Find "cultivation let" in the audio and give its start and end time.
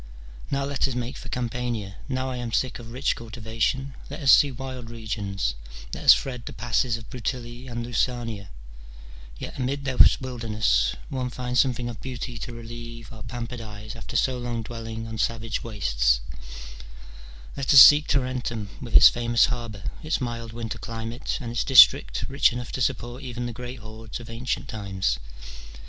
3.15-4.21